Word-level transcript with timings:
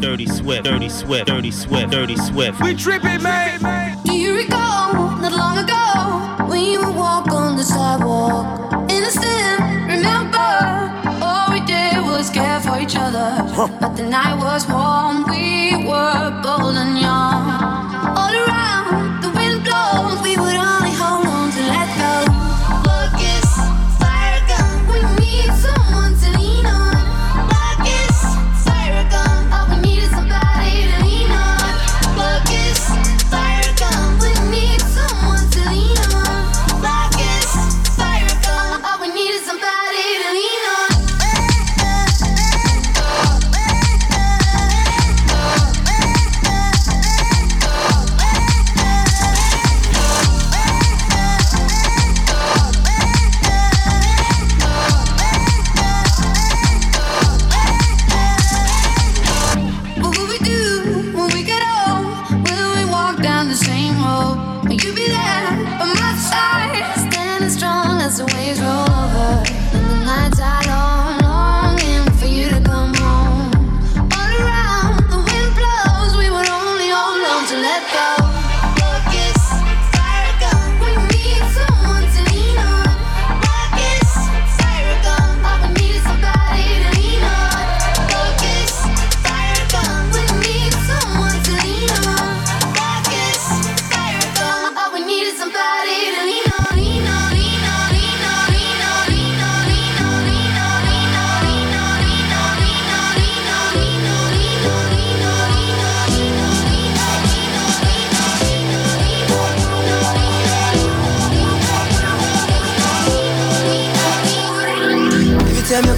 Swift, 0.00 0.02
Dirty 0.02 0.26
Swift, 0.26 0.64
Dirty 0.64 0.88
Swift, 0.88 1.26
Dirty 1.26 1.50
Swift, 1.50 1.90
Dirty 1.90 2.16
Swift. 2.16 2.62
We 2.62 2.74
tripping, 2.74 3.22
man. 3.22 3.98
Do 4.04 4.14
you 4.14 4.34
recall 4.34 4.94
not 5.18 5.32
long 5.32 5.58
ago 5.58 6.46
when 6.48 6.64
you 6.64 6.78
would 6.80 6.96
walk 6.96 7.30
on 7.30 7.56
the 7.56 7.62
sidewalk? 7.62 8.72
Innocent, 8.90 9.60
remember? 9.86 10.38
All 11.22 11.52
we 11.52 11.60
did 11.66 11.98
was 11.98 12.30
care 12.30 12.60
for 12.60 12.80
each 12.80 12.96
other. 12.96 13.44
But 13.78 13.96
the 13.96 14.04
night 14.04 14.36
was 14.38 14.66
warm, 14.68 15.24
we 15.28 15.84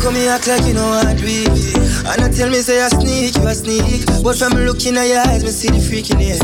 come 0.02 0.14
here, 0.18 0.30
act 0.34 0.48
like 0.48 0.66
you 0.66 0.74
know 0.74 0.88
what 0.90 1.06
I 1.06 1.14
do. 1.14 1.46
And 2.10 2.20
I 2.20 2.28
tell 2.28 2.50
me, 2.50 2.58
say 2.58 2.82
I 2.82 2.88
sneak, 2.90 3.38
you 3.38 3.46
a 3.46 3.54
sneak. 3.54 4.02
But 4.22 4.36
from 4.36 4.58
looking 4.58 4.98
at 4.98 5.06
your 5.06 5.22
eyes, 5.30 5.46
me 5.46 5.50
see 5.54 5.70
the 5.70 5.78
freakiness. 5.78 6.42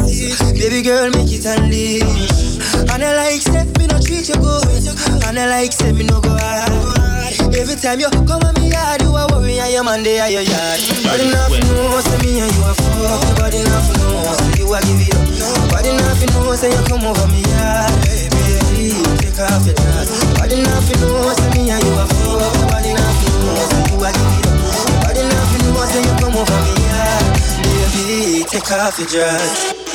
Baby 0.55 0.87
girl, 0.87 1.11
make 1.11 1.27
it 1.35 1.45
unleash. 1.45 2.63
And 2.95 3.03
I 3.03 3.11
like, 3.19 3.43
say, 3.43 3.67
me 3.77 3.91
no 3.91 3.99
treat 3.99 4.31
you 4.31 4.39
good. 4.39 4.63
And 5.27 5.35
I 5.35 5.51
like, 5.51 5.73
say, 5.75 5.91
me 5.93 6.07
no 6.07 6.23
go 6.23 6.31
hard. 6.39 6.71
Every 7.59 7.75
time 7.75 7.99
you 7.99 8.09
come 8.31 8.47
at 8.47 8.55
me 8.63 8.71
yard, 8.71 9.03
you 9.03 9.11
a 9.11 9.27
worry, 9.35 9.59
and 9.59 9.73
your 9.75 9.83
man 9.83 10.07
there 10.07 10.23
at 10.23 10.31
your 10.31 10.47
yard. 10.47 10.79
Body 11.03 11.27
enough 11.27 11.51
know, 11.51 11.99
say 11.99 12.19
me 12.23 12.39
and 12.39 12.51
you 12.55 12.63
a 12.63 12.73
fuck. 12.79 13.43
Body 13.43 13.59
enough 13.59 13.91
know, 13.99 14.39
say 14.39 14.63
you 14.63 14.71
a 14.71 14.79
give 14.87 15.03
it 15.03 15.11
up. 15.43 15.67
Body 15.75 15.91
enough 15.99 16.23
know, 16.31 16.55
say 16.55 16.71
you 16.71 16.83
come 16.87 17.03
over 17.03 17.27
me 17.27 17.43
yard. 17.51 17.91
Baby, 18.07 19.03
take 19.19 19.43
off 19.43 19.67
your 19.67 19.75
dress. 19.75 20.09
Body 20.39 20.63
enough 20.63 20.87
know, 21.03 21.35
say 21.35 21.51
me 21.59 21.71
and 21.75 21.83
you 21.83 21.93
a 21.99 22.07
fuck. 22.07 22.71
Body 22.71 22.91
enough 22.95 23.18
you 23.99 24.05
a 24.05 24.13
give 24.13 24.23
it 24.23 25.77
up. 25.77 25.89
Say 25.89 26.03
you 26.03 26.15
come 26.21 26.37
over. 26.37 26.59
Baby, 27.63 28.45
take 28.45 28.71
off 28.71 28.99
your 28.99 29.09
dress. 29.09 29.88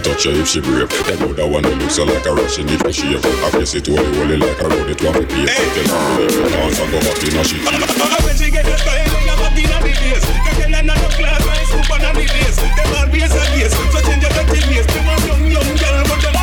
Fi 0.00 0.10
touch 0.10 0.24
her 0.24 0.32
if 0.32 0.48
she 0.48 0.60
brave. 0.60 0.88
That 0.88 1.20
other 1.22 1.46
one 1.46 1.62
that 1.62 1.76
looks 1.78 1.98
like 1.98 2.26
a 2.26 2.32
rush, 2.34 2.56
she 2.56 2.62
need 2.64 2.80
to 2.80 2.92
shave. 2.92 3.24
I 3.24 3.50
face 3.50 3.74
it 3.74 3.86
holy 3.86 4.06
holy 4.18 4.36
like 4.36 4.60
a 4.60 4.68
road, 4.68 4.90
it 4.90 5.02
want 5.02 5.18
me 5.18 5.26
pay. 5.26 5.46
Tell 5.46 5.90
her 5.90 6.28
to 6.28 6.42
dance 6.50 6.78
and 6.78 6.90
go 6.92 6.98
back 7.02 7.22
in 7.22 7.36
a 7.38 7.42
shit. 7.44 7.62
When 7.66 8.36
she 8.36 8.50
get 8.50 8.64
the 8.64 8.76
style, 8.78 9.10
they 9.10 9.26
have 9.26 9.42
a 9.42 9.48
in 9.58 9.66
the 9.66 9.92
days. 9.98 10.22
The 10.22 10.52
girl 10.54 10.74
in 10.74 10.86
the 10.86 10.94
class, 11.18 11.42
I 11.42 11.62
scoop 11.66 11.90
on 11.90 12.00
the 12.02 12.24
days. 12.26 12.56
Them 12.58 12.94
always 12.94 13.32
a 13.34 13.42
case, 13.54 13.74
so 13.74 13.98
change 14.06 14.22
your 14.22 14.32
dirty 14.34 14.60
ways. 14.70 14.86
Them 14.86 15.08
a 15.08 15.14
young, 15.26 15.44
young 15.50 15.70
girl, 15.78 16.02
but 16.06 16.18
them 16.22 16.36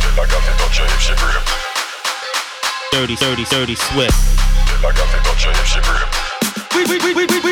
Tell 0.00 0.18
a 0.18 0.24
girl 0.26 0.42
fi 0.46 0.52
touch 0.58 0.78
her 0.78 0.86
if 0.86 1.00
she 1.02 1.14
brave. 1.18 1.44
Dirty, 2.92 3.16
dirty, 3.16 3.44
dirty 3.50 3.76
Swift. 3.76 4.18
Tell 4.68 4.84
a 4.84 4.90
girl 4.94 5.08
fi 5.10 5.18
touch 5.26 5.44
her 5.44 5.54
if 5.54 5.66
she 5.66 5.80
brave. 5.82 6.08
We, 6.74 6.86
we, 6.86 6.96
we, 7.02 7.10
we, 7.14 7.24
we, 7.26 7.38
we, 7.42 7.49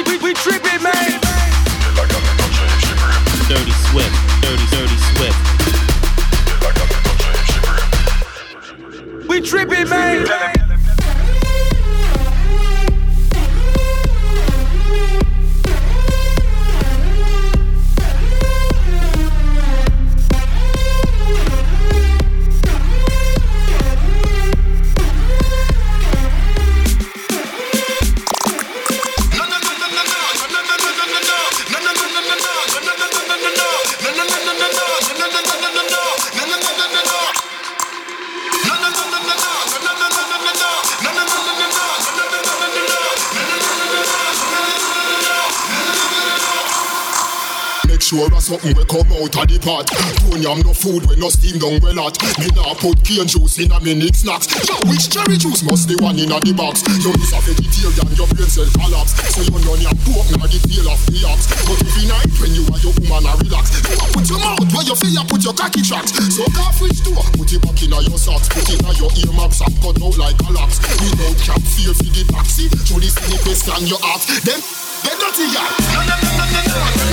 when 51.53 51.61
down 51.61 51.81
well 51.81 52.09
hot. 52.09 52.17
Me 52.39 52.49
nah 52.53 52.75
put 52.77 53.01
cane 53.05 53.27
juice 53.27 53.59
in 53.59 53.73
a 53.73 53.79
mix 53.81 54.25
snacks. 54.25 54.47
Yeah, 54.69 54.81
which 54.89 55.09
cherry 55.09 55.37
juice 55.41 55.63
must 55.65 55.89
the 55.89 55.97
one 56.01 56.19
in 56.19 56.33
a 56.33 56.39
the 56.41 56.53
box? 56.53 56.85
You 57.01 57.13
is 57.17 57.33
a 57.33 57.41
vegetarian, 57.41 58.09
your 58.17 58.29
brain 58.29 58.49
cell 58.49 58.69
collapse. 58.77 59.17
So 59.33 59.41
you 59.41 59.57
know 59.65 59.77
your 59.81 59.95
pork 60.05 60.27
nah 60.37 60.49
the 60.49 60.59
tail 60.69 60.89
of 60.93 61.01
the 61.09 61.21
ox. 61.25 61.49
But 61.65 61.81
if 61.81 61.95
you 61.97 62.09
night 62.09 62.33
when 62.41 62.53
you 62.53 62.65
are 62.69 62.81
your 62.85 62.93
woman 63.01 63.25
a 63.25 63.33
relax, 63.41 63.73
you 63.81 63.97
a 63.97 64.07
put 64.13 64.27
your 64.29 64.41
mouth 64.41 64.69
where 64.75 64.85
you 64.85 64.97
feel 64.97 65.15
you 65.15 65.25
put 65.25 65.43
your 65.45 65.57
cocky 65.57 65.83
tracks. 65.83 66.13
So 66.35 66.45
car 66.53 66.73
fridge 66.77 67.01
door, 67.05 67.25
put 67.37 67.49
it 67.49 67.61
back 67.65 67.81
in 67.81 67.93
a 67.97 67.99
your 68.05 68.21
socks, 68.21 68.49
put 68.53 68.69
in 68.69 68.81
your 68.99 69.11
ear 69.17 69.33
maps 69.33 69.65
and 69.65 69.73
cut 69.81 69.97
out 70.03 70.17
like 70.21 70.39
a 70.45 70.51
locks. 70.53 70.83
Without 71.01 71.37
cap 71.41 71.63
fear 71.65 71.95
for 71.97 72.11
the 72.13 72.25
taxi, 72.29 72.69
through 72.69 73.01
the 73.01 73.09
city 73.09 73.39
question 73.41 73.89
your 73.89 74.01
heart. 74.05 74.23
Then 74.45 74.61
get 75.05 75.17
dirty, 75.17 75.47
yeah. 75.55 75.69
don't 75.97 77.08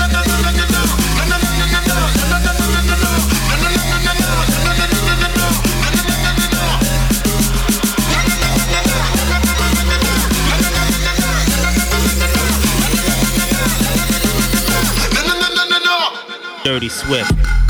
Dirty 16.65 16.89
Swift. 16.89 17.64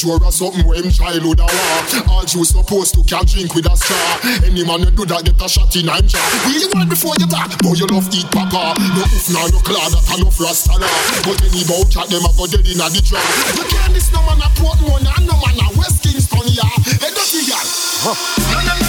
sure 0.00 0.16
of 0.16 0.32
something 0.32 0.64
where 0.64 0.80
him 0.80 0.88
childhood 0.88 1.40
a 1.40 1.44
war. 1.44 1.78
All 2.08 2.24
you 2.24 2.40
supposed 2.44 2.96
to 2.96 3.04
can 3.04 3.24
drink 3.28 3.52
with 3.52 3.68
a 3.68 3.76
straw. 3.76 4.40
Any 4.40 4.64
man 4.64 4.80
you 4.80 4.90
do 4.96 5.04
that 5.04 5.28
get 5.28 5.36
a 5.36 5.48
shot 5.48 5.76
in 5.76 5.92
him 5.92 6.00
jaw. 6.08 6.24
Really 6.48 6.72
want 6.72 6.88
before 6.88 7.12
you 7.20 7.28
talk, 7.28 7.52
boy 7.60 7.76
you 7.76 7.84
love 7.92 8.08
eat 8.16 8.24
papa. 8.32 8.80
No 8.96 9.04
oof 9.04 9.26
now, 9.28 9.44
no 9.52 9.60
claw, 9.60 9.92
that 9.92 10.08
no 10.16 10.32
rasta 10.40 10.72
law. 10.80 10.96
But 11.28 11.44
any 11.44 11.68
bout 11.68 11.92
chat 11.92 12.08
them 12.08 12.24
a 12.24 12.32
go 12.32 12.48
dead 12.48 12.64
inna 12.64 12.88
the 12.88 13.04
drum. 13.04 13.20
You 13.60 13.64
can't 13.68 13.92
this 13.92 14.08
no 14.08 14.24
man 14.24 14.40
a 14.40 14.48
Portmore, 14.56 15.04
no 15.04 15.36
man 15.36 15.60
a 15.60 15.66
West 15.76 16.00
Kingston, 16.00 16.48
yeah. 16.48 16.64
The 16.96 17.12
don't 17.12 17.32
you 17.36 17.44
yell. 17.44 17.68
Huh. 18.00 18.79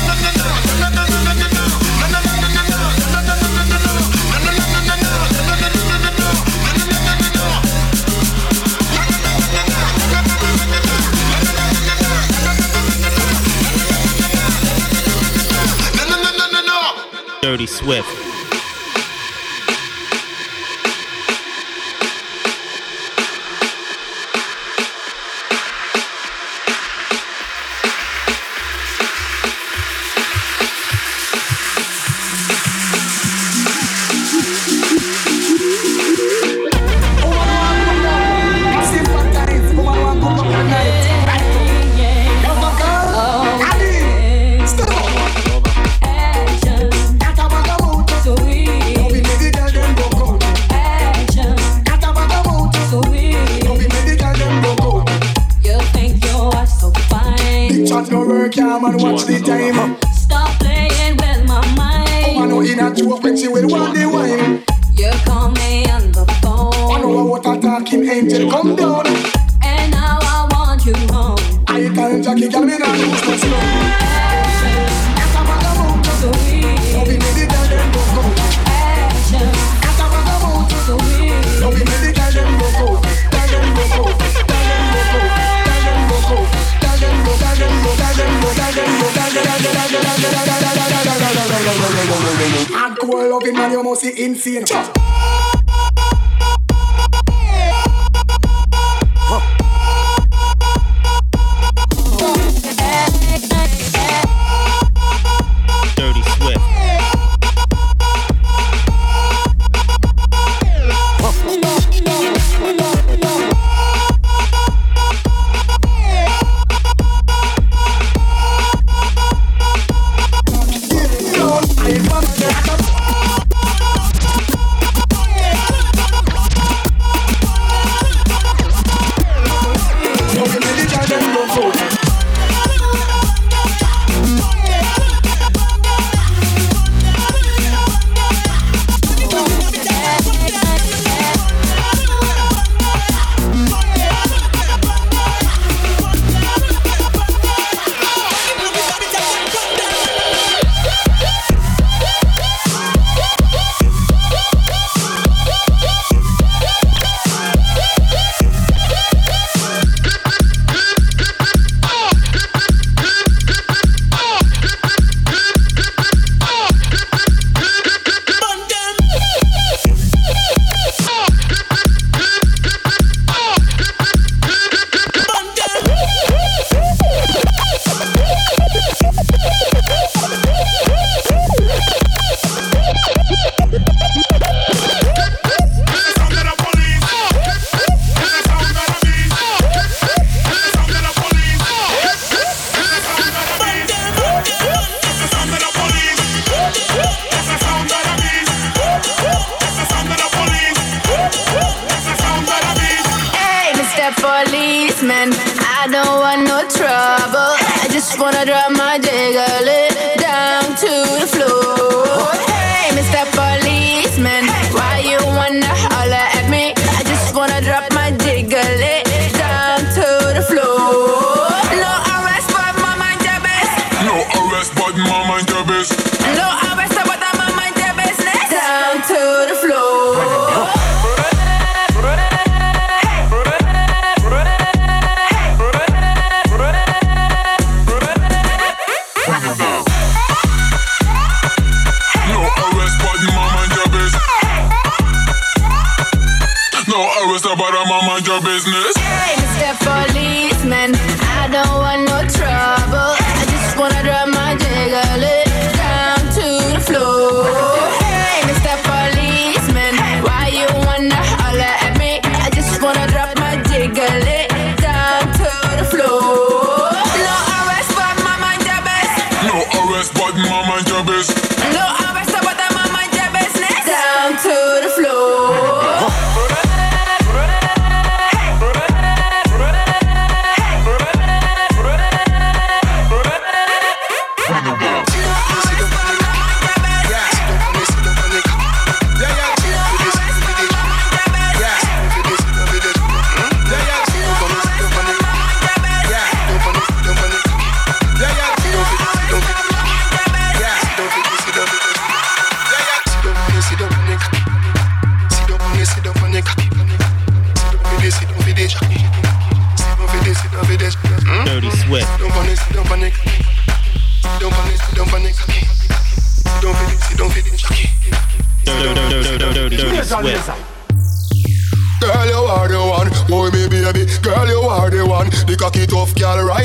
Dirty 17.42 17.66
Swift. 17.66 18.31
pussy 93.92 94.24
insane. 94.24 94.64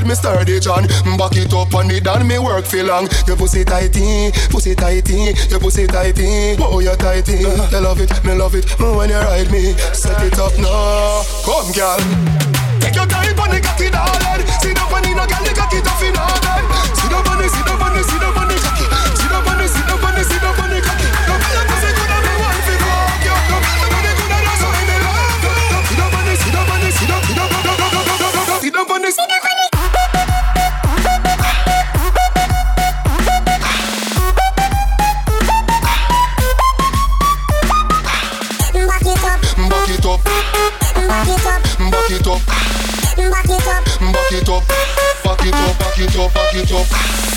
me 0.06 0.14
sturdy 0.14 0.60
John. 0.60 0.86
Back 1.18 1.36
it 1.36 1.52
up 1.52 1.74
on 1.74 1.90
it 1.90 2.04
done 2.04 2.26
me 2.26 2.38
work 2.38 2.64
for 2.64 2.82
long. 2.82 3.08
Your 3.26 3.36
pussy 3.36 3.64
tighty, 3.64 4.30
pussy 4.50 4.74
tighty 4.74 5.34
Your 5.50 5.60
pussy 5.60 5.86
tighty, 5.86 6.56
oh 6.60 6.80
you 6.80 6.94
tighty. 6.96 7.44
Uh-huh. 7.44 7.68
You 7.72 7.80
love 7.80 8.00
it, 8.00 8.24
me 8.24 8.32
love 8.34 8.54
it. 8.54 8.66
Mm, 8.78 8.96
when 8.96 9.10
you 9.10 9.16
ride 9.16 9.50
me 9.50 9.72
Set 9.92 10.22
it 10.22 10.38
up 10.38 10.56
now, 10.58 11.22
come 11.44 11.72
girl. 11.72 11.98
Take 12.80 12.94
your 12.94 13.06
time 13.06 13.38
on 13.40 13.50
the 13.50 13.60
cocky 13.60 13.90
darling. 13.90 14.46
See 14.62 14.72
the 14.72 14.84
funny 14.90 15.14
no 15.14 15.26
girl, 15.26 15.42
the 15.42 15.52
cocky 15.54 15.80
tough 15.82 16.02
in 16.02 16.16
order 16.16 16.75
back 44.30 44.42
it 44.42 44.48
up, 44.48 44.66
back 45.22 45.46
it 45.46 45.54
up, 45.54 45.78
back 45.78 45.98
it 45.98 46.16
up, 46.18 46.34
back 46.34 46.54
it 46.54 46.72
up. 46.72 47.35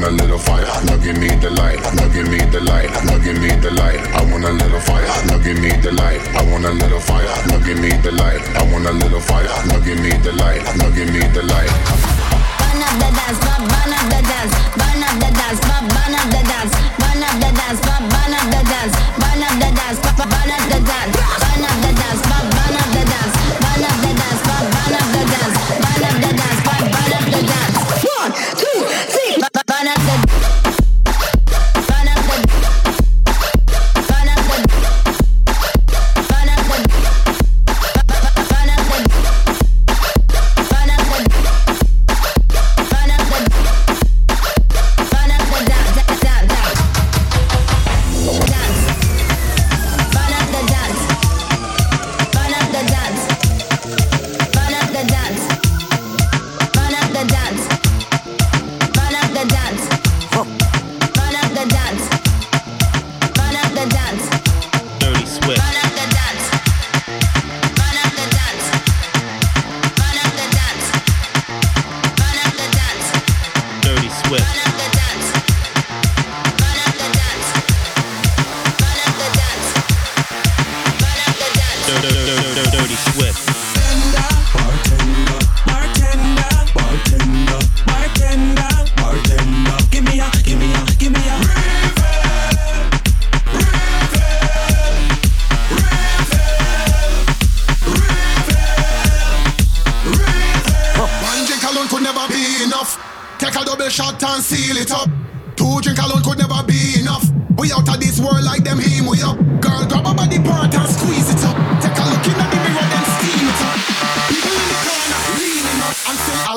want 0.00 0.12
a 0.12 0.22
little 0.22 0.38
fire. 0.38 0.64
Now 0.84 0.96
give 0.96 1.18
me 1.18 1.28
the 1.28 1.50
light. 1.50 1.80
Now 1.94 2.08
give 2.08 2.28
me 2.28 2.38
the 2.38 2.60
light. 2.60 2.90
Now 3.04 3.18
give 3.18 3.40
me 3.40 3.48
the 3.48 3.70
light. 3.70 3.98
I 4.14 4.22
want 4.30 4.44
a 4.44 4.52
little 4.52 4.80
fire. 4.80 5.06
Now 5.26 5.38
give 5.38 5.58
me 5.58 5.70
the 5.70 5.92
light. 5.92 6.20
I 6.36 6.42
want 6.50 6.64
a 6.64 6.70
little 6.70 7.00
fire. 7.00 7.26
Now 7.46 7.58
give 7.58 7.78
me 7.78 7.90
the 7.90 8.12
light. 8.12 8.42
I 8.56 8.62
want 8.72 8.86
a 8.86 8.92
little 8.92 9.20
fire. 9.20 9.48
Now 9.66 9.80
give 9.80 10.00
me 10.00 10.10
the 10.10 10.32
light. 10.32 10.62
Now 10.76 10.90
give 10.90 11.10
me 11.12 11.20
the 11.20 11.42
light. 11.42 11.72
Burn 12.58 12.82
up 12.82 12.94
the 13.02 13.08
dance. 13.16 13.38
Burn 13.42 13.92
up 13.92 14.04
the 14.12 14.20
dance. 14.28 14.87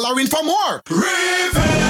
hollering 0.02 0.28
for 0.28 0.44
more. 0.44 0.82
Revenge. 0.90 1.81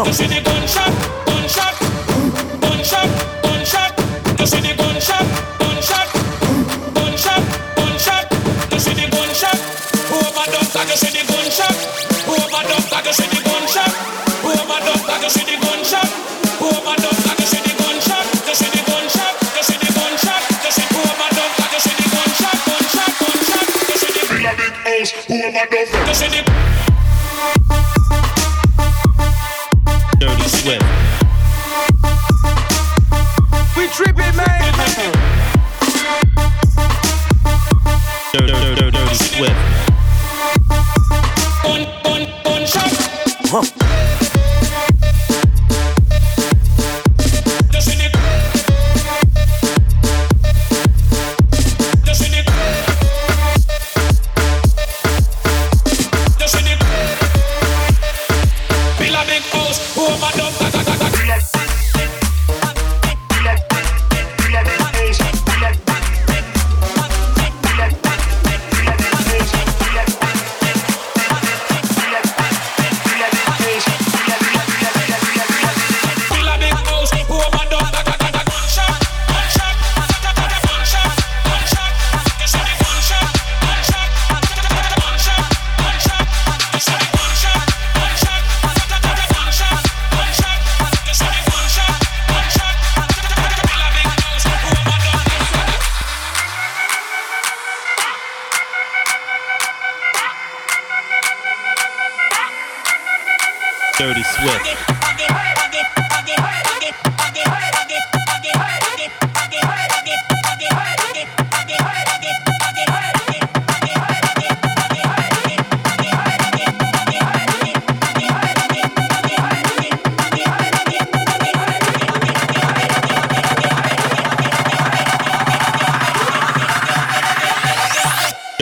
You 0.00 0.14
see 0.14 0.26
the 0.26 0.40
gunshot, 0.40 0.88
gunshot, 1.28 1.76
gunshot, 2.56 3.08
gunshot. 3.44 3.92
You 4.40 4.46
see 4.48 4.64
the 4.64 4.72
gunshot, 4.72 5.28
gunshot, 5.60 6.08
gunshot, 6.96 7.42
gunshot. 7.76 8.24
You 8.72 8.80
see 8.80 8.96
the 8.96 9.06
gunshot. 9.12 9.60
Overdose, 10.08 10.72
like 10.72 10.88
you 10.88 10.96
see 10.96 11.12
the 11.12 11.20
gunshot. 11.28 11.76
Overdose, 12.32 12.88
like 12.88 13.04
you 13.04 13.12
see 13.12 13.28
the 13.28 13.44
gunshot. 13.44 13.92
Overdose, 14.40 15.04
like 15.04 15.20
you 15.20 15.28
see 15.28 15.44
the 15.44 15.56
gunshot. 15.60 16.08
Overdose, 16.64 17.20
like 17.28 17.38
you 17.38 17.46
see 17.52 17.60
the 17.60 17.72
gunshot. 17.76 18.24
You 18.48 18.54
see 18.56 18.72
the 18.72 18.80
gunshot. 18.88 19.36
You 19.52 19.62
see 19.68 19.76
the 19.84 19.90
gunshot. 19.92 20.42
You 20.64 20.72
see 20.72 20.88
overdose, 20.96 21.54
like 21.60 21.76
you 21.76 21.80
see 21.84 21.92
the 22.00 22.06
gunshot, 22.08 22.56
gunshot, 22.64 23.10
gunshot. 23.20 23.68
You 23.68 23.96
see 24.00 24.12
the 24.16 24.24
big 24.32 24.72
house. 24.80 25.12
Overdose. 25.28 25.92
You 25.92 26.16
see 26.16 26.32
the 26.40 27.89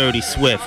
Dirty 0.08 0.22
Swift. 0.22 0.64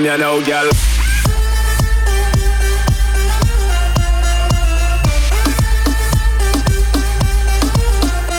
come, 0.00 0.06
you 0.06 0.18
now, 0.18 0.40
girl. 0.40 0.70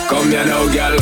Come, 0.10 0.32
you 0.32 0.46
now, 0.46 0.66
girl. 0.74 0.98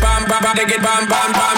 Bam, 0.00 0.28
bam, 0.28 0.42
bam, 0.42 0.58
it, 0.58 0.82
bam, 0.82 1.08
bam, 1.08 1.32
bam. 1.32 1.55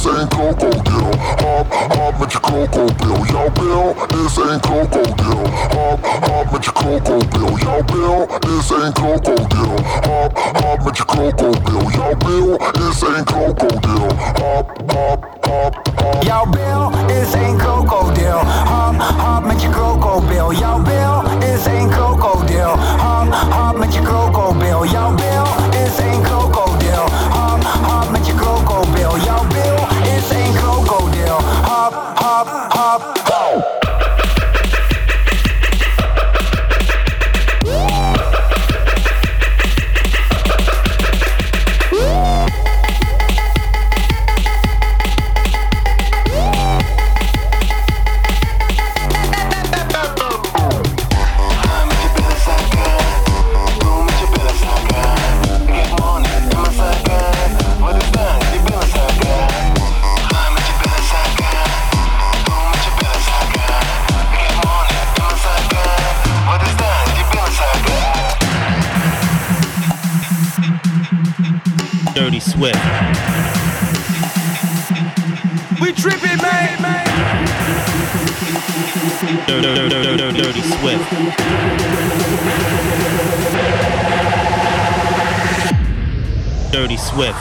is 0.00 0.20
een 0.20 0.28
krokodil. 0.28 1.08
Hop, 1.44 1.74
hop 1.88 2.18
met 2.18 2.32
je 2.32 2.40
krokodil. 2.40 3.24
Jouw 3.24 3.50
bil 3.52 3.94
is 4.24 4.36
een 4.36 4.60
krokodil. 4.60 5.40
Hop, 5.76 6.06
hop 6.20 6.50
met 6.52 6.64
je 6.64 6.72
krokodil. 6.72 7.58
Jouw 7.58 7.82
bil 7.84 8.28
is 8.58 8.70
een 8.70 8.92
krokodil. 8.92 9.72
Hop, 10.08 10.38
hop 10.52 10.84
met 10.84 10.96
je 10.96 11.04
krokodil. 11.04 11.90
Jouw 11.90 12.16
bil 12.16 12.56
is 12.88 13.02
een 13.02 13.24
krokodil. 13.24 14.06
Hop, 14.42 14.72
hop, 14.86 15.26
hop. 15.40 16.22
Jouw 16.22 16.46
bil 16.46 16.90
is 17.06 17.32
een 17.32 17.56
krokodil. 17.56 18.40
Hop, 18.64 18.94
hop 19.18 19.44
met 19.44 19.62
je 19.62 19.68
krokodil. 19.68 20.52
Jouw 20.52 20.78
bil 20.78 21.22
is 21.38 21.66
een 21.66 21.88
krokodil. 21.88 22.78
Hop, 22.98 23.34
hop 23.50 23.78
met 23.78 23.94
je 23.94 24.00
krokodil. 24.00 24.84
Jouw 24.84 25.14
bil 25.14 25.59
Dirty 72.20 72.38
Swift. 72.38 72.76
We 75.80 75.90
tripping, 75.94 76.36
man. 76.36 76.82
man. 76.82 77.06
Dirty, 79.46 79.88
dirty, 79.88 80.16
dirty, 80.18 80.42
dirty 80.42 80.60
Swift. 80.60 81.10
Dirty 86.70 86.98
Swift. 86.98 87.38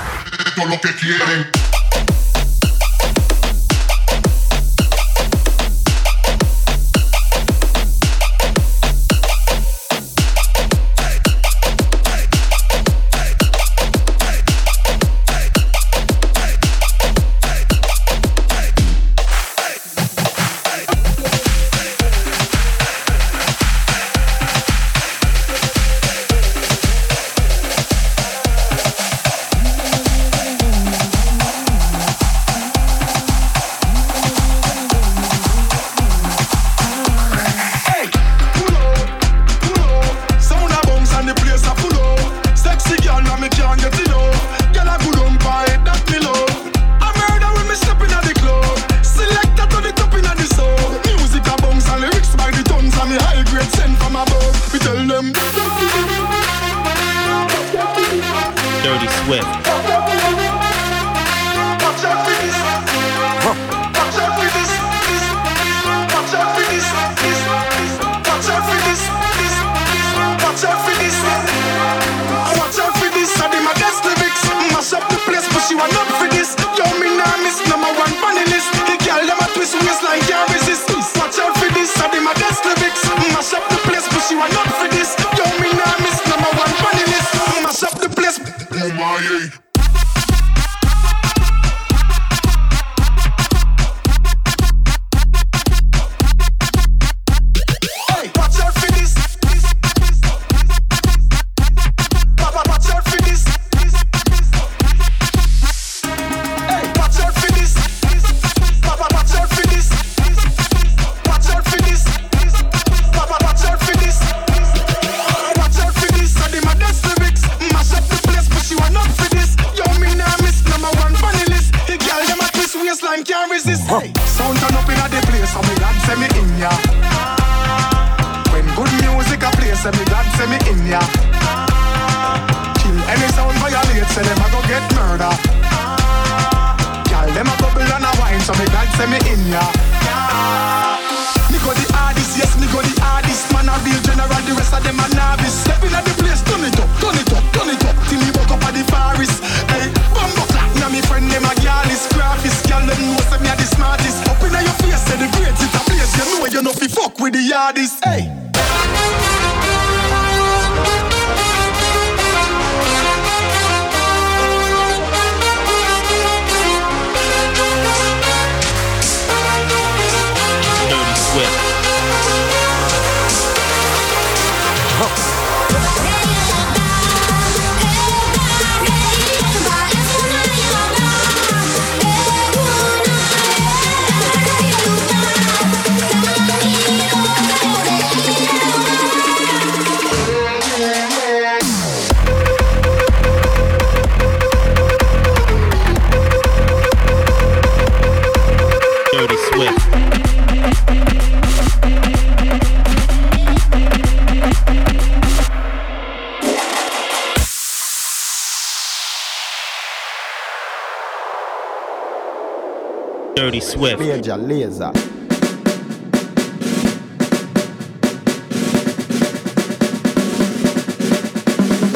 Dirty 213.39 213.61
Swift. 213.61 213.99
Beja 213.99 214.35
Leza. 214.35 214.91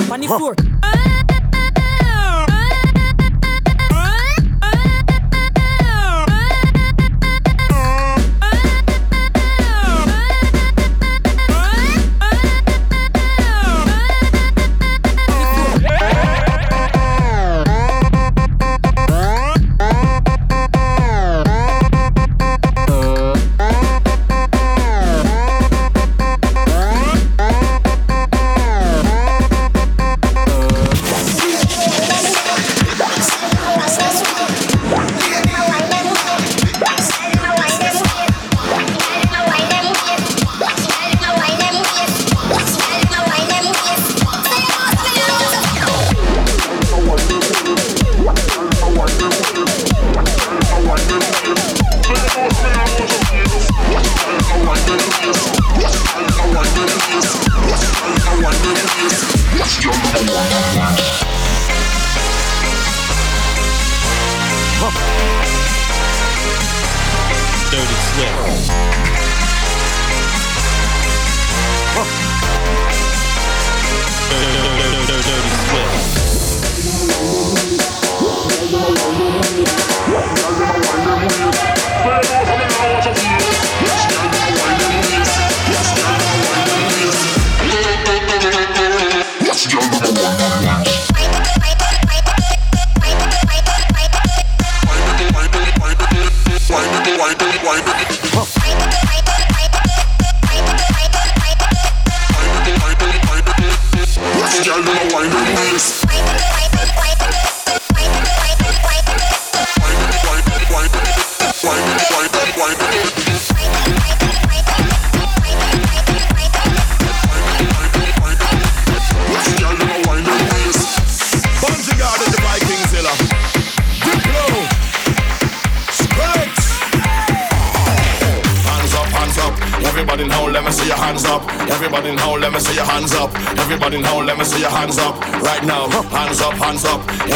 Funny 0.07 0.25
huh. 0.25 0.37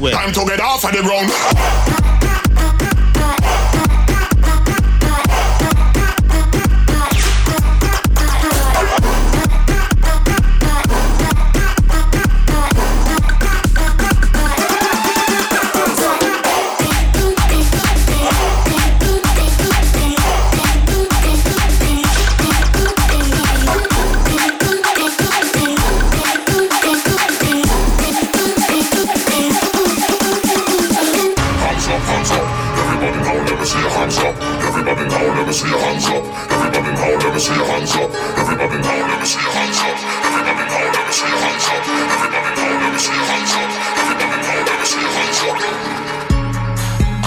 Swift. 0.00 0.16
Time 0.16 0.32
to 0.32 0.44
get 0.46 0.60
off 0.60 0.82
of 0.82 0.92
the 0.92 1.02
ground. 1.02 1.99
Me 37.40 37.46
see 37.46 37.56
your 37.56 37.64
hands 37.64 37.96
up. 37.96 38.10
Everybody 38.36 38.76
now, 38.84 39.08
let 39.08 39.20
me 39.20 39.24
see 39.24 39.40
your 39.40 39.52
hands 39.52 39.80
up. 39.80 39.96
Everybody 40.28 40.60
now, 40.68 40.92
let 40.92 41.06
me 41.06 41.12
see 41.12 41.24
your 41.24 41.40
hands 41.40 41.64
up. 41.72 41.80
Everybody 42.12 42.52
now, 42.60 42.68
let 42.80 42.92
me 42.92 42.98
see 43.00 43.16
your 43.16 43.24
hands 43.32 43.52
up. 43.56 43.70
Everybody 43.96 44.36
now, 44.44 44.60
let 44.68 44.76
me 44.76 44.84
see 44.84 45.00
your 45.00 45.12
hands 45.16 45.40
up. 45.48 45.56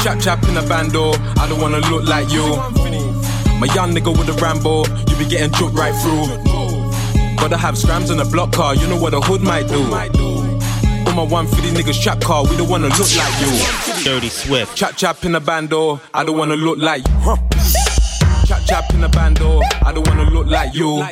Chap 0.04 0.18
chap 0.20 0.44
in 0.50 0.58
a 0.58 0.62
bando, 0.68 1.14
I 1.42 1.48
don't 1.50 1.60
wanna 1.60 1.80
look 1.90 2.06
like 2.06 2.30
you. 2.32 2.46
My 3.60 3.68
young 3.74 3.94
nigga 3.96 4.16
with 4.16 4.30
a 4.30 4.34
Rambo, 4.34 4.86
you 5.10 5.16
be 5.18 5.26
getting 5.26 5.52
choked 5.52 5.76
right 5.76 5.96
through. 6.02 6.28
Gotta 7.38 7.58
have 7.58 7.78
scrams 7.78 8.12
in 8.12 8.20
a 8.20 8.26
block 8.26 8.52
car, 8.52 8.76
you 8.76 8.86
know 8.88 9.00
what 9.02 9.14
a 9.16 9.22
hood 9.22 9.42
might 9.42 9.68
do. 9.68 9.82
All 11.08 11.16
my 11.16 11.24
150 11.24 11.72
niggas 11.72 12.00
trap 12.02 12.22
car, 12.22 12.44
we 12.44 12.56
don't 12.58 12.70
wanna 12.70 12.90
look 12.90 13.10
like 13.18 13.36
you. 13.42 14.04
Dirty 14.04 14.30
Swift. 14.30 14.76
Chap 14.76 14.96
chap 14.96 15.26
in 15.26 15.34
a 15.34 15.40
bando, 15.40 16.00
I 16.14 16.24
don't 16.24 16.38
wanna 16.38 16.56
look 16.56 16.78
like 16.78 17.08
you. 17.08 17.53
Chap 18.66 18.94
in 18.94 19.04
a 19.04 19.10
bando, 19.10 19.62
I 19.86 19.92
don't 19.94 20.08
wanna 20.08 20.30
look 20.30 20.48
like 20.48 20.74
you. 20.74 21.06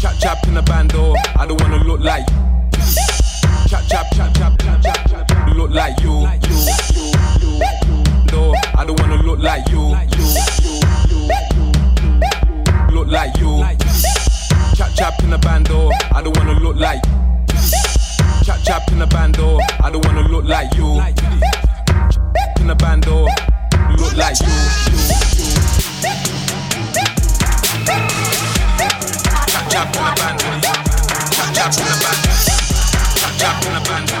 Chap 0.00 0.18
chap 0.18 0.46
in 0.46 0.56
a 0.56 0.62
bando, 0.62 1.14
I 1.36 1.46
don't 1.46 1.60
wanna 1.60 1.82
look 1.84 2.00
like 2.00 2.28
you. 2.30 2.36
Chap 3.68 3.84
chap 3.88 4.06
chap 4.14 4.34
chap 4.34 4.58
chap 4.58 4.82
chap 4.82 5.28
look 5.56 5.70
like 5.70 6.00
you. 6.00 6.20
you, 6.20 6.28
you, 6.94 7.10
you, 7.40 7.60
you. 7.86 8.02
No, 8.32 8.54
I 8.76 8.84
don't 8.86 8.98
wanna 9.00 9.22
look 9.22 9.40
like 9.40 9.68
you. 9.68 9.94
you, 10.16 10.24
you, 10.64 10.78
you, 11.10 11.28
you. 12.00 12.94
Look 12.94 13.08
like 13.08 13.36
you. 13.38 13.62
Chap 14.76 14.94
chap 14.94 15.22
in 15.22 15.32
a 15.32 15.38
bando, 15.38 15.90
I 16.14 16.22
don't 16.22 16.36
wanna 16.36 16.58
look 16.60 16.76
like. 16.76 17.02
Chap 18.44 18.60
chap 18.64 18.90
in 18.92 19.02
a 19.02 19.06
bando, 19.06 19.58
I 19.82 19.90
don't 19.90 20.04
wanna 20.06 20.26
look 20.28 20.44
like 20.44 20.74
you. 20.74 21.00
In 22.60 22.70
a 22.70 22.74
bando, 22.74 23.26
look 23.96 24.16
like 24.16 24.38
you. 24.40 24.46
you, 24.46 25.37
chap 29.78 29.94
in 29.94 30.02
a 30.02 30.14
bando, 30.16 30.60
chap 31.30 31.54
chap 31.54 31.78
in 31.78 31.86
a 31.86 31.96
bando, 32.02 32.32
chap 33.14 33.32
chap 33.38 33.64
in 33.64 33.76
a 33.76 33.80
bando, 33.80 34.16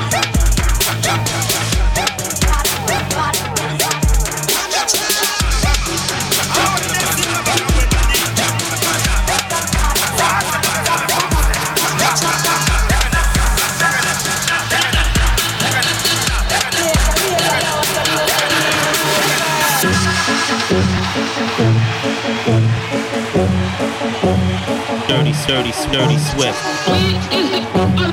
chap 1.02 1.26
chap 1.26 1.47
Dirty, 25.08 25.32
sturdy, 25.32 25.72
sturdy, 25.72 26.18
Swift. 26.18 26.58
We 26.86 27.16
is 27.32 27.50
the 27.50 27.62
Dirty 27.72 28.12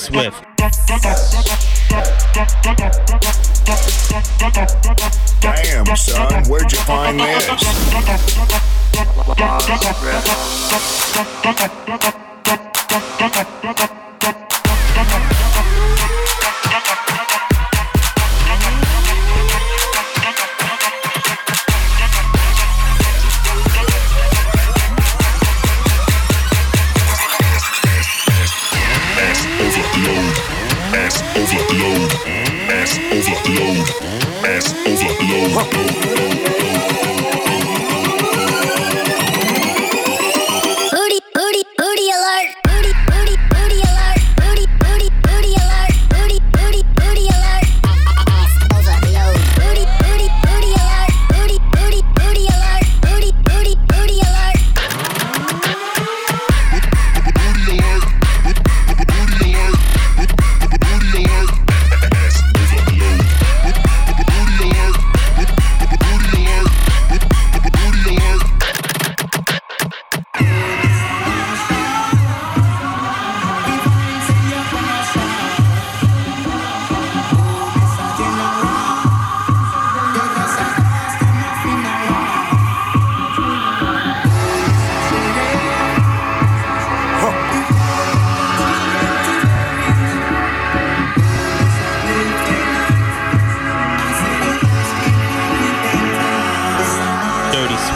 Swift. 0.00 0.42
Damn, 5.42 5.94
son, 5.94 6.44
where'd 6.44 6.72
you 6.72 6.78
find 6.78 7.20
this? 7.20 7.60
Overload. 35.56 35.99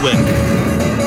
Dirty 0.05 1.04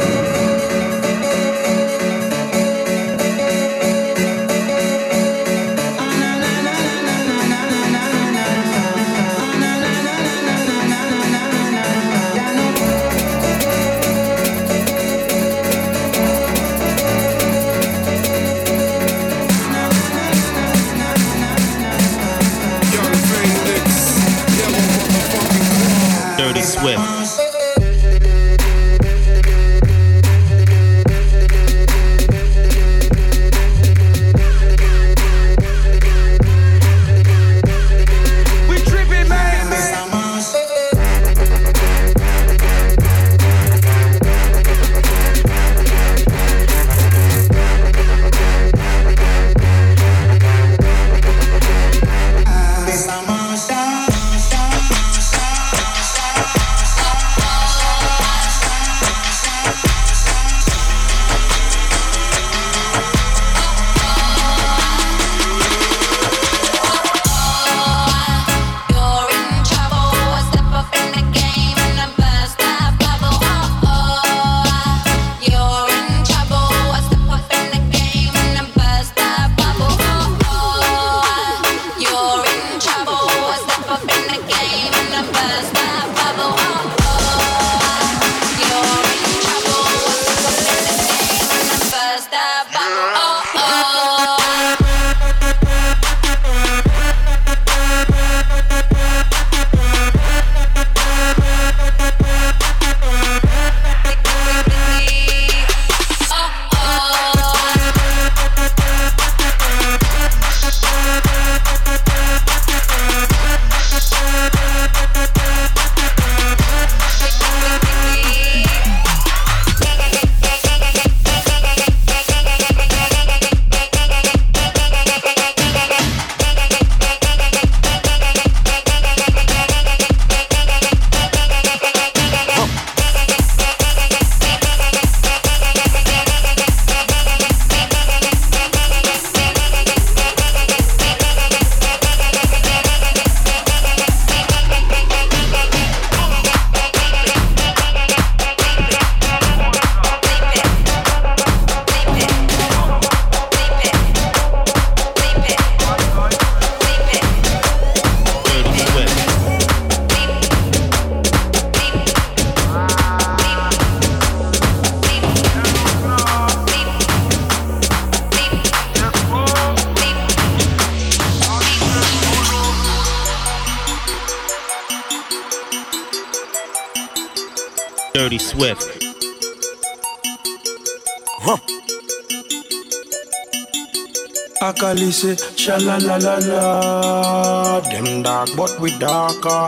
say 185.18 185.36
sha 185.56 185.76
la 185.78 185.96
la 185.96 186.16
la 186.16 186.36
la. 186.48 187.80
Them 187.90 188.22
dark 188.22 188.50
but 188.56 188.78
we 188.80 188.90
darker. 188.98 189.64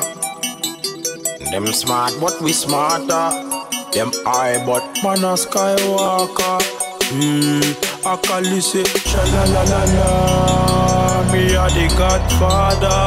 Them 1.51 1.66
smart 1.72 2.14
but 2.20 2.40
we 2.40 2.53
smarter. 2.53 3.26
Them 3.92 4.11
high 4.26 4.64
but 4.64 4.84
man 5.03 5.24
a 5.24 5.34
skywalker. 5.42 6.59
Hmm, 7.11 8.44
you 8.44 8.61
say 8.61 8.84
sha 9.11 9.22
la 9.34 9.44
la 9.55 9.62
la 9.72 9.82
la. 9.96 11.32
Me 11.32 11.42
a 11.62 11.66
the 11.74 11.86
Godfather. 11.98 13.03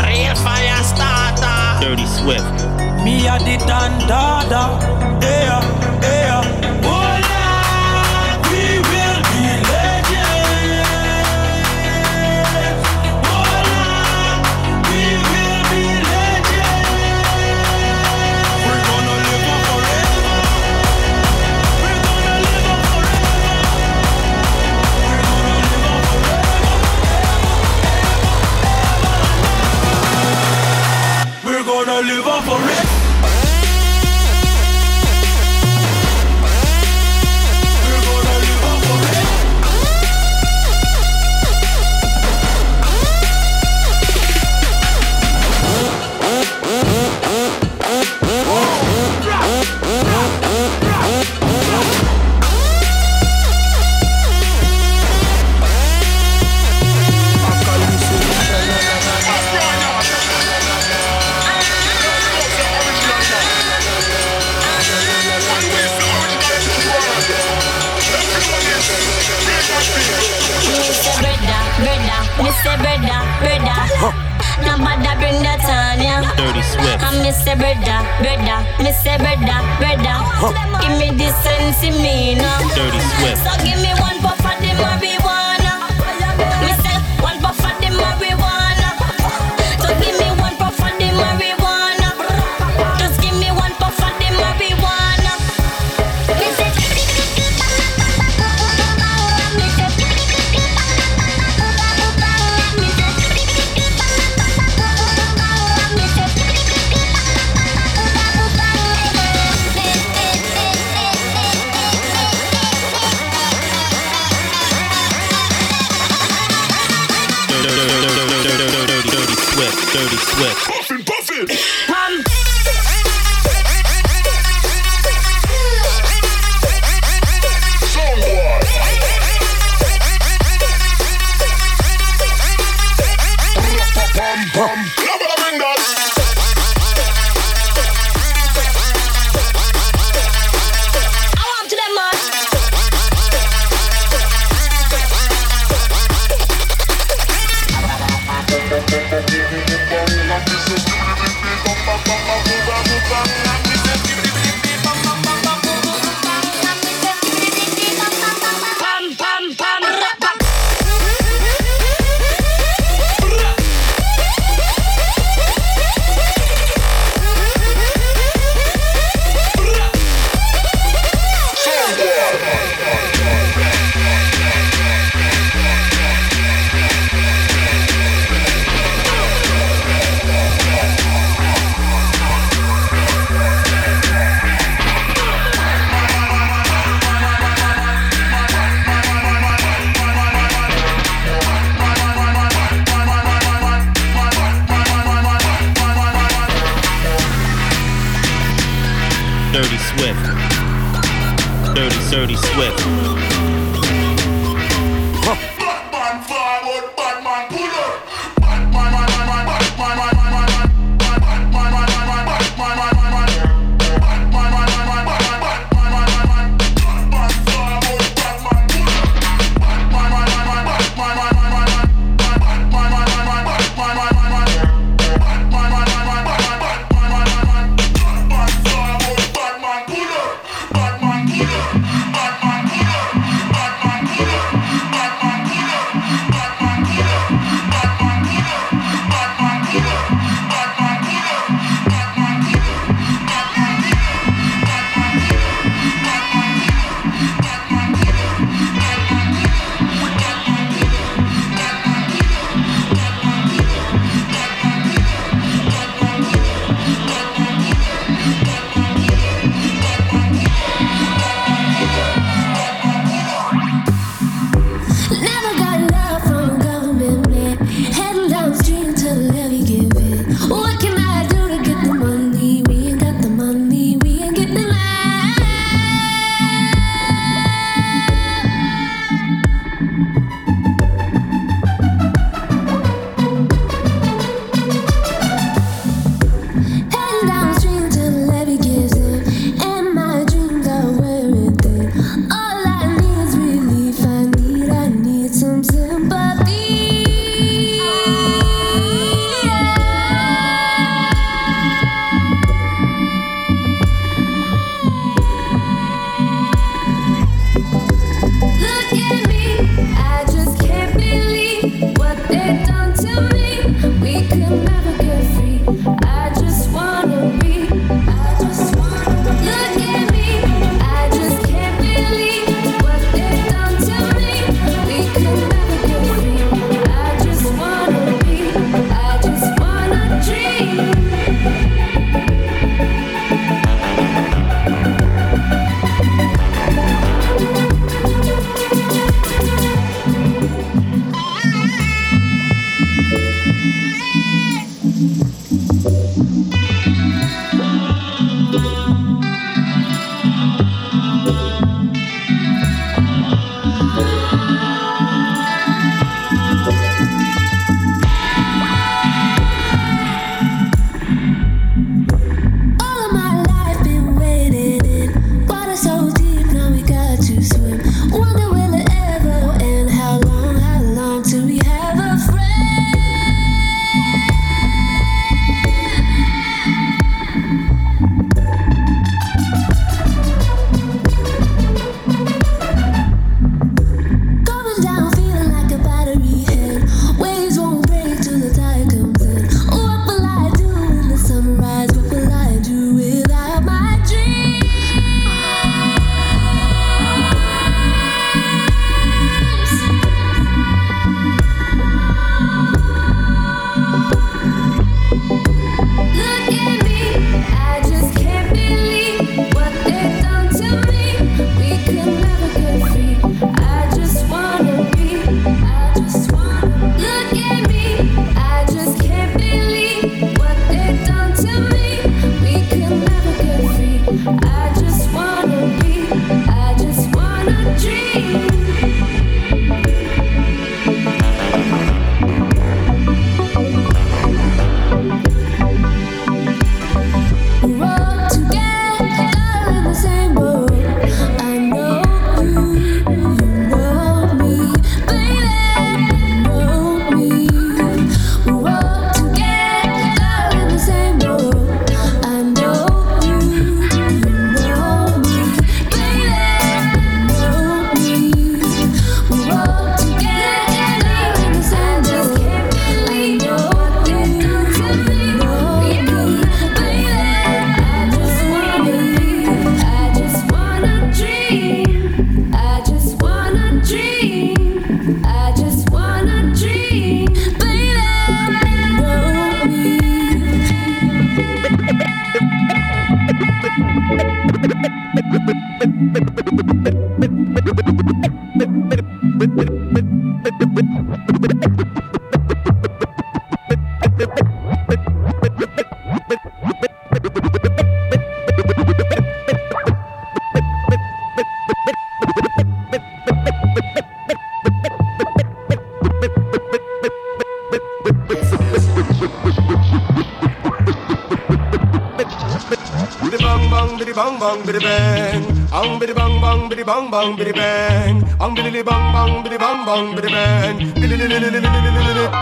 Real 0.00 0.34
fire 0.46 0.82
starter. 0.90 1.60
Dirty 1.84 2.06
Swift. 2.16 2.58
Me 3.04 3.28
a 3.28 3.36
the 3.44 3.56
Dandada. 3.68 4.64
Yeah. 5.22 5.71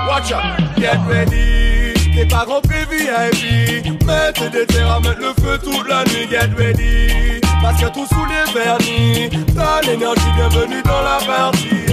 Watch 0.06 0.32
out, 0.32 0.42
get 0.76 0.98
ready. 1.08 1.94
T'es 2.14 2.26
pas 2.26 2.44
grand 2.44 2.60
VIP. 2.66 4.04
Mettre 4.04 4.50
des 4.50 4.66
terres 4.66 4.92
à 4.92 5.00
le 5.00 5.32
feu 5.42 5.58
toute 5.62 5.88
la 5.88 6.04
nuit, 6.04 6.28
get 6.28 6.50
ready. 6.58 7.40
Parce 7.62 7.80
que 7.80 7.86
tout 7.86 8.06
sous 8.06 8.26
les 8.26 8.52
vernis. 8.52 9.30
T'as 9.54 9.80
l'énergie, 9.82 10.32
bienvenue 10.36 10.82
dans 10.82 11.02
la 11.02 11.18
partie. 11.24 11.86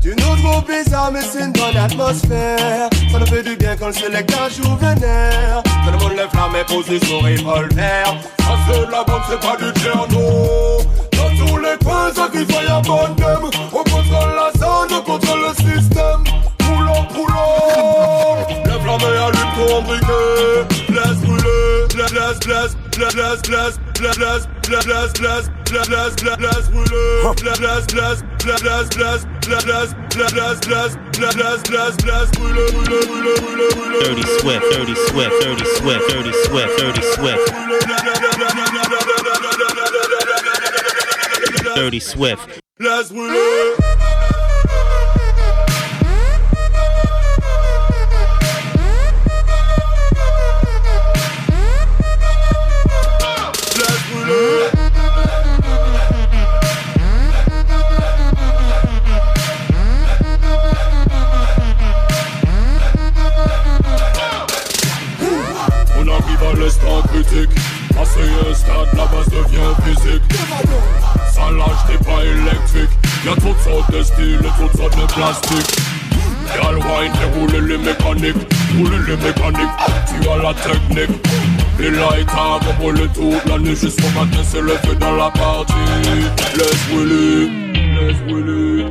Tu 0.00 0.10
nous 0.10 0.36
trouves 0.42 0.64
bizarre, 0.66 1.10
mais 1.12 1.20
c'est 1.22 1.44
une 1.44 1.52
bonne 1.52 1.76
atmosphère. 1.76 2.88
Ça 3.10 3.18
nous 3.18 3.26
fait 3.26 3.42
du 3.42 3.56
bien 3.56 3.76
quand 3.76 3.88
le 3.88 3.92
sélecteur 3.92 4.48
joue 4.50 4.76
vénère. 4.76 5.62
Ça 5.64 5.90
nous 5.92 5.98
monde 5.98 6.16
lève 6.16 6.28
la 6.34 6.48
main, 6.48 6.64
pose 6.66 6.86
son 6.86 7.18
revolver. 7.18 8.04
Ça, 8.38 8.56
c'est 8.66 8.90
la 8.90 9.04
bonne, 9.04 9.22
c'est 9.28 9.40
pas 9.40 9.56
du 9.56 9.80
Tcherno 9.80 10.47
crie 12.26 12.46
fire 12.46 12.82
bonhomme 12.82 13.50
On 13.72 13.84
contrôle 13.84 14.34
la 14.34 14.50
zone, 14.58 14.88
on 14.92 15.02
contrôle 15.02 15.40
le 15.40 15.54
système 15.54 16.24
Poulon, 16.58 17.04
poulon 17.14 18.46
Lève 18.66 18.86
la 18.86 18.98
main, 18.98 19.16
allume 19.26 19.52
ton 19.56 19.82
briquet 19.82 20.66
Laisse 20.88 21.20
brûler, 21.22 21.86
laisse, 21.96 22.46
laisse, 22.46 22.76
laisse 22.98 23.14
Laisse, 23.14 23.14
laisse, 23.14 23.48
laisse, 23.48 23.78
laisse, 24.00 24.38
laisse, 24.68 24.86
laisse, 24.86 25.20
laisse 25.20 25.50
Laisse, 25.70 25.88
laisse, 25.90 26.16
laisse, 26.24 26.38
laisse 26.40 26.70
brûler 26.70 27.18
Laisse, 27.60 27.94
laisse, 27.94 27.94
laisse, 27.94 28.22
laisse, 28.44 28.64
laisse, 28.64 28.96
laisse 28.96 29.26
Laisse, 29.48 29.64
laisse, 29.64 30.66
laisse, 30.66 30.66
laisse, 30.68 30.96
laisse, 31.18 31.36
laisse, 31.36 31.70
laisse, 31.70 31.96
laisse 32.04 32.30
brûler, 32.32 32.72
brûler, 32.72 33.06
brûler, 33.06 33.34
brûler, 33.40 33.68
brûler 33.74 33.98
Dirty 34.04 34.26
Swift, 34.40 34.64
Dirty 34.72 34.94
Swift, 34.94 35.32
Dirty 35.40 35.64
Swift, 35.64 36.08
Dirty 36.08 36.32
Swift, 36.32 36.78
Dirty 36.78 37.02
Swift. 37.02 37.58
Dirty 41.78 42.00
Swift. 42.00 42.60
Laisse 42.80 43.12
brûler 43.12 43.38
On 65.96 66.08
arrive 66.08 66.42
à 66.42 66.54
l'instant 66.58 67.02
critique. 67.02 67.50
Passé 67.94 68.20
un 68.20 68.54
stade, 68.54 68.88
la 68.96 69.06
base 69.06 69.28
devient 69.28 69.74
physique 69.84 71.17
Ça 71.38 71.50
lâche 71.52 71.82
t'es 71.86 72.04
pas 72.04 72.24
électrique. 72.24 72.90
Y'a 73.24 73.34
toutes 73.34 73.60
sortes 73.60 73.92
de 73.92 74.02
styles 74.02 74.40
et 74.40 74.60
sortes 74.76 74.96
de 74.96 75.06
les 77.68 77.78
mécaniques. 77.78 78.34
Les 78.74 79.16
mécaniques, 79.16 79.76
tu 80.08 80.28
as 80.28 80.36
la 80.42 80.54
technique. 80.54 81.16
La 83.46 83.58
nuit 83.58 83.76
Jusqu'au 83.76 84.08
matin, 84.08 84.42
c'est 84.42 84.60
le 84.60 84.76
feu 84.84 84.94
dans 84.96 85.16
la 85.16 85.30
partie. 85.30 85.74
Laisse 86.56 86.86
brûler, 86.90 87.48
laisse 88.00 88.18
brûler 88.26 88.86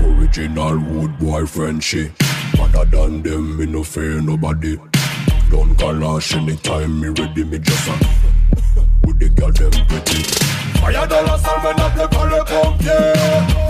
Original 0.00 0.76
wood 0.76 1.10
boy 1.18 1.46
Frenchy 1.46 2.10
Better 2.58 2.84
than 2.90 3.22
them, 3.22 3.56
me 3.56 3.66
no 3.66 3.84
fear 3.84 4.20
nobody 4.20 4.76
Don't 5.50 5.76
calash 5.78 6.36
anytime 6.36 7.00
me 7.00 7.08
ready, 7.08 7.44
me 7.44 7.58
just 7.58 7.88
a 7.88 7.92
With 9.06 9.18
the 9.20 9.28
girl 9.30 9.52
them 9.52 9.70
pretty 9.86 10.22
Fire 10.80 11.06
dans 11.06 11.22
la 11.22 11.38
salle, 11.38 11.60
mais 11.62 11.74
n'appelez 11.74 12.08
pas 12.08 12.26
le 12.26 12.42
pompier 12.44 12.90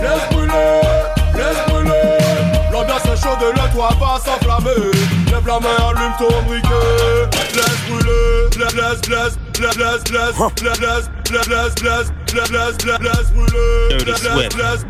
Laisse 0.01 0.25
brûler, 0.31 0.81
laisse 1.35 1.61
brûler 1.67 2.17
L'ambiance 2.71 3.05
est 3.05 3.21
chaude, 3.21 3.53
le 3.53 3.73
toit 3.73 3.95
va 3.99 4.19
s'enflammer 4.19 4.91
Lève 5.31 5.47
la 5.47 5.59
main, 5.59 5.77
allume 5.89 6.13
ton 6.17 6.41
briquet 6.47 7.29
Laisse 7.53 7.81
brûler, 7.87 8.49
laisse, 8.57 9.07
laisse, 9.07 9.07
laisse 9.07 9.37
Laisse, 9.59 9.77
laisse, 9.77 10.11
laisse, 10.11 11.09
laisse, 11.31 11.49
laisse, 11.49 11.83
laisse, 11.83 11.83
laisse, 11.83 12.11
laisse, 12.33 12.85
laisse, 12.85 12.99
laisse, 13.01 13.31
brûler 13.33 14.05
Laisse, 14.05 14.57
laisse, 14.57 14.85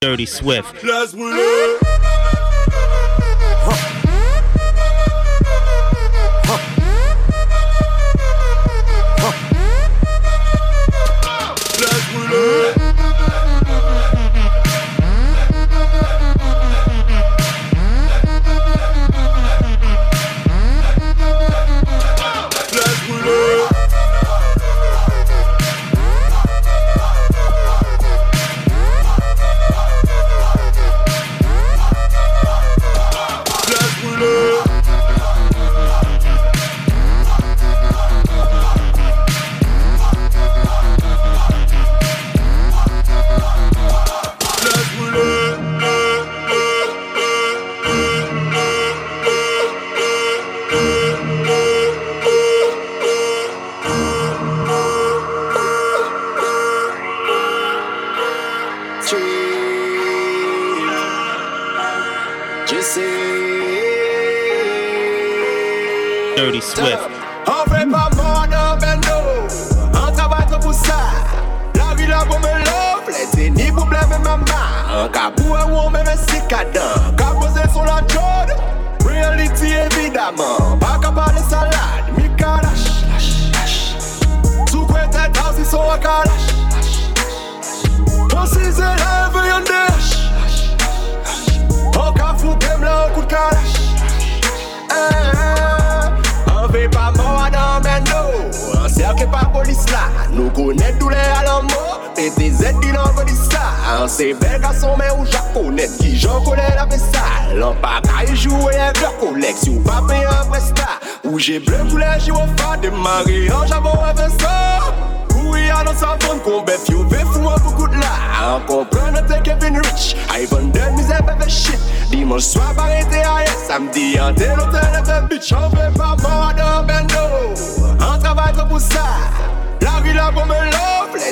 dirty, 0.00 0.26
Swift. 0.26 0.26
Dirty 0.26 0.26
Swift. 0.26 0.82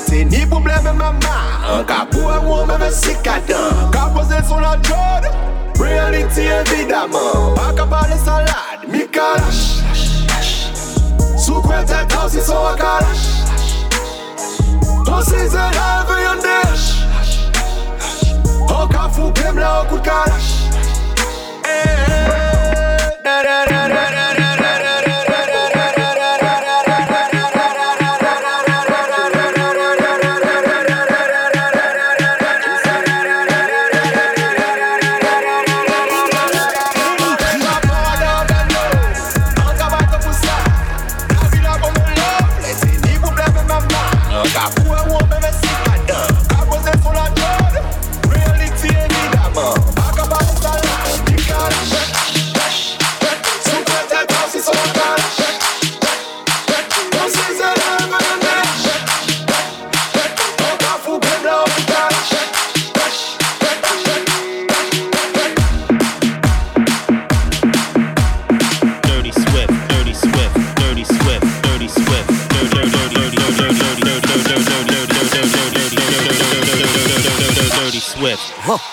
se 0.09 0.25
ni 0.25 0.47
poublem 0.47 0.83
men 0.85 0.97
maman 0.97 1.45
An 1.69 1.85
ka 1.85 2.05
pou 2.11 2.33
an 2.33 2.45
wou 2.49 2.65
men 2.67 2.81
men 2.81 2.93
sikadan. 2.93 3.91
Ka 3.93 4.09
pose 4.15 4.41
son 4.49 4.65
la 4.65 4.77
jod 4.89 5.29
Reality 5.81 6.49
evidaman 6.59 7.55
Pa 7.59 7.73
ka 7.77 7.87
pale 7.87 8.17
salad, 8.25 8.89
mi 8.89 9.05
ka 9.07 9.35
lash 9.43 9.65
Sou 11.37 11.61
kwen 11.63 11.85
te 11.87 12.01
kaw 12.15 12.29
si 12.33 12.41
son 12.41 12.73
akalash 12.73 13.27
Ton 15.09 15.23
season 15.23 15.73
have 15.73 16.17
yon 16.25 16.43
desh. 16.45 16.87
An 18.69 18.89
ka 18.93 19.09
fou 19.09 19.33
kem 19.33 19.57
la 19.57 19.81
an 19.81 19.89
kout 19.89 20.05
kalash. 20.05 20.53
Hey, 21.65 21.97
hey, 22.05 22.25
hey, 22.29 23.09
hey, 23.25 23.43
hey, 23.49 23.65
hey 23.73 23.78
Swift. 78.19 78.51
Huh. 78.57 78.88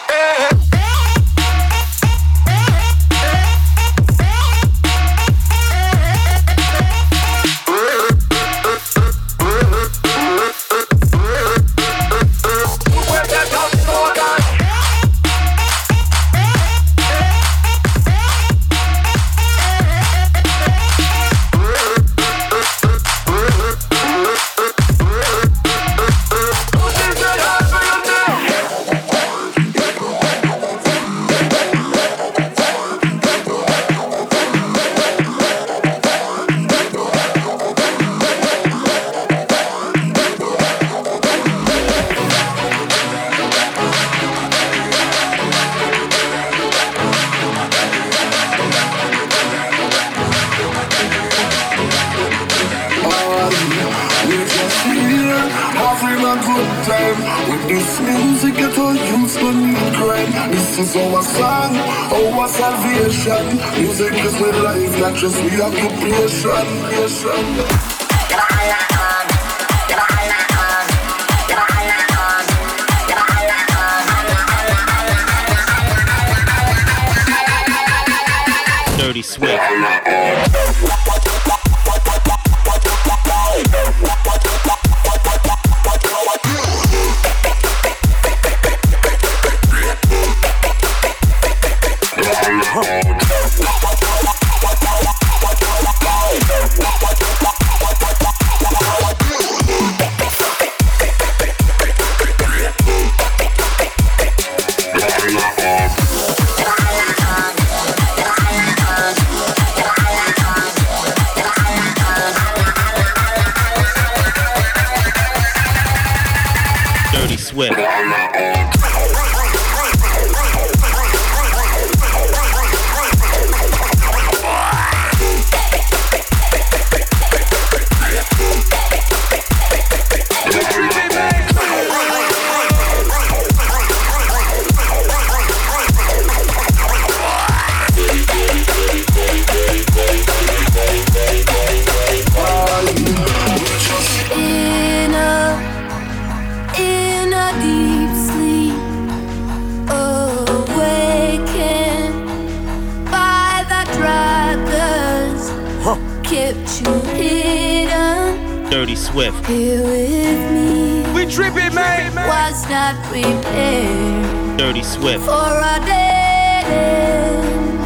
Dirty 158.86 158.95
Swift. 158.97 159.47
here 159.47 159.81
with 159.81 160.51
me. 160.51 161.01
We 161.15 161.25
tripping, 161.25 161.73
man. 161.73 162.13
Was 162.13 162.69
not 162.69 162.93
prepared 163.05 164.57
Dirty 164.59 164.83
Swift. 164.83 165.25
for 165.25 165.31
a 165.33 165.79
dead 165.88 166.65
end. 166.67 167.79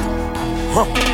Take 0.93 1.08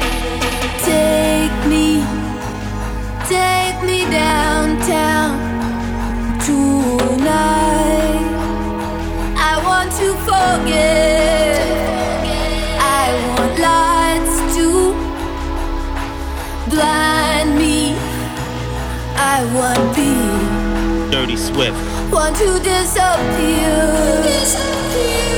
want 22.25 22.37
to 22.37 22.57
disappear. 22.59 23.69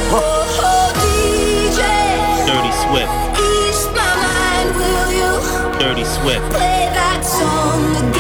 Oh, 0.09 0.47
oh, 0.63 0.87
DJ, 1.03 1.81
Dirty 2.47 2.71
Swift. 2.83 3.11
ease 3.43 3.85
my 3.91 4.13
mind, 4.23 4.69
will 4.79 5.11
you? 5.19 5.31
Dirty 5.79 6.05
Swift. 6.05 6.49
Play 6.51 6.89
that 6.93 7.25
song 7.25 8.09
again. 8.09 8.16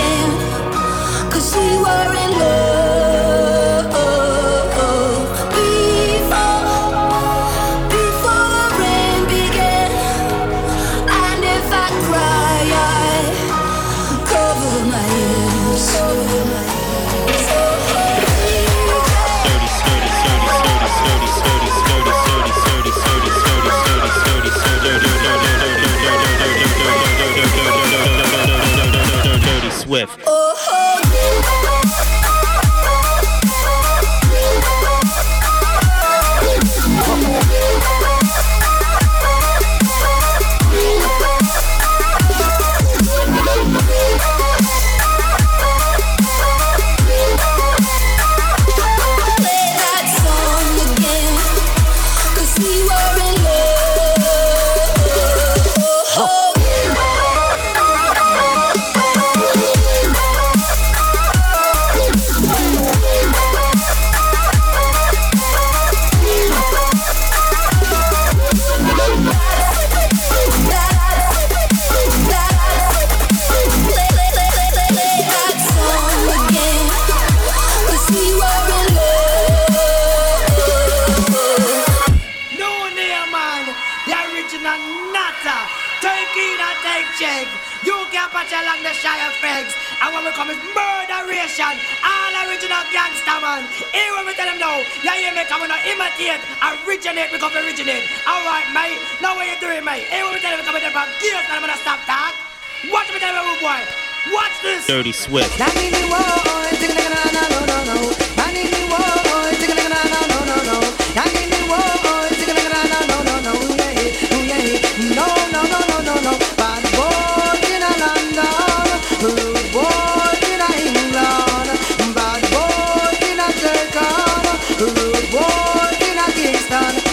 Watch 104.31 104.61
this. 104.61 104.87
Dirty 104.87 105.11
Swift. 105.11 105.57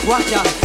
Watch 0.07 0.33
out. 0.35 0.64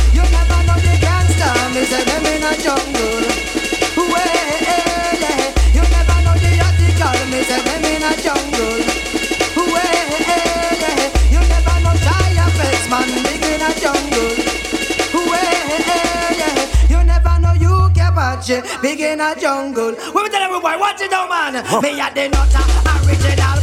man 12.90 13.08
big 13.24 13.44
in 13.46 13.62
a 13.62 13.70
jungle. 13.80 14.34
Eh, 15.32 15.46
eh, 15.76 16.42
eh, 16.48 16.88
you 16.90 17.04
never 17.04 17.40
know 17.40 17.54
you 17.54 17.90
can. 17.94 18.82
Big 18.82 19.00
in 19.00 19.22
a 19.22 19.36
jungle. 19.40 19.94
Women 20.14 20.32
tell 20.32 20.42
everybody, 20.42 20.80
watch 20.80 21.02
it, 21.02 21.12
though, 21.12 21.28
man. 21.30 21.64
Huh. 21.66 21.82
Me 21.82 22.00
at 22.00 22.16
the 22.16 22.30
nutter, 22.30 22.66
original. 23.08 23.59